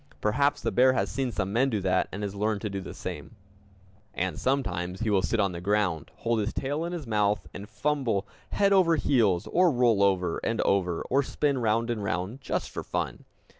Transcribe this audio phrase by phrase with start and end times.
[0.19, 2.91] Perhaps the bear has seen some men do that, and has learned to do the
[2.95, 3.35] same!
[4.15, 7.69] And sometimes he will sit on the ground, hold his tail in his mouth, and
[7.69, 12.71] fumble head over heels, or roll over and over, or spin round and round just
[12.71, 13.25] for fun!